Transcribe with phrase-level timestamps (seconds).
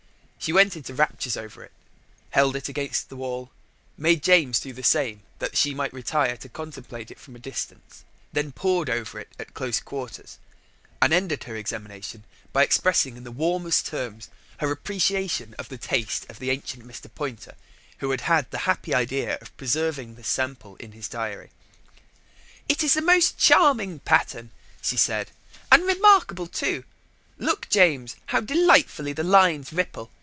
[0.43, 1.71] She went into raptures over it,
[2.31, 3.51] held it against the wall,
[3.95, 8.03] made James do the same, that she might retire to contemplate it from a distance:
[8.33, 10.39] then pored over it at close quarters,
[10.99, 16.25] and ended her examination by expressing in the warmest terms her appreciation of the taste
[16.27, 17.07] of the ancient Mr.
[17.13, 17.53] Poynter
[17.99, 21.51] who had had the happy idea of preserving this sample in his diary.
[22.67, 24.49] "It is a most charming pattern,"
[24.81, 25.29] she said,
[25.71, 26.83] "and remarkable too.
[27.37, 30.09] Look, James, how delightfully the lines ripple.